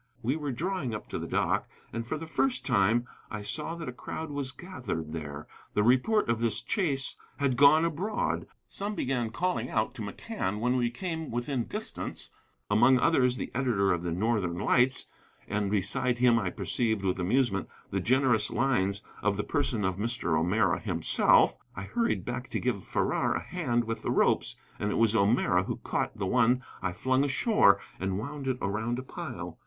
[0.23, 3.87] We were drawing up to the dock, and for the first time I saw that
[3.87, 5.45] a crowd was gathered there.
[5.75, 8.47] The report of this chase had gone abroad.
[8.67, 12.31] Some began calling out to McCann when we came within distance,
[12.67, 15.05] among others the editor of the Northern Lights,
[15.47, 20.35] and beside him I perceived with amusement the generous lines: of the person of Mr.
[20.35, 21.59] O'Meara himself.
[21.75, 25.65] I hurried back to give Farrar a hand with the ropes, and it was O'Meara
[25.65, 29.59] who caught the one I flung ashore and wound it around a pile.